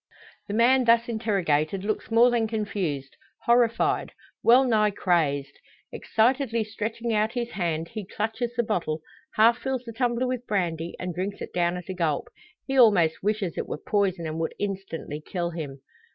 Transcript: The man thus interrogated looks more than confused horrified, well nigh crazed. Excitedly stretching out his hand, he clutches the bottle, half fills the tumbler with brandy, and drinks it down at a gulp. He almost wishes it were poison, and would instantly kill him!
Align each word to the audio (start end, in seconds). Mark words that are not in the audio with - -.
The 0.47 0.55
man 0.55 0.85
thus 0.85 1.07
interrogated 1.07 1.83
looks 1.83 2.09
more 2.09 2.31
than 2.31 2.47
confused 2.47 3.17
horrified, 3.45 4.13
well 4.41 4.63
nigh 4.63 4.89
crazed. 4.89 5.59
Excitedly 5.91 6.63
stretching 6.63 7.13
out 7.13 7.33
his 7.33 7.51
hand, 7.51 7.89
he 7.89 8.03
clutches 8.07 8.51
the 8.57 8.63
bottle, 8.63 9.01
half 9.35 9.59
fills 9.59 9.83
the 9.85 9.93
tumbler 9.93 10.25
with 10.25 10.47
brandy, 10.47 10.95
and 10.97 11.13
drinks 11.13 11.39
it 11.39 11.53
down 11.53 11.77
at 11.77 11.87
a 11.87 11.93
gulp. 11.93 12.29
He 12.65 12.79
almost 12.79 13.21
wishes 13.21 13.59
it 13.59 13.67
were 13.67 13.77
poison, 13.77 14.25
and 14.25 14.39
would 14.39 14.55
instantly 14.57 15.21
kill 15.23 15.51
him! 15.51 15.81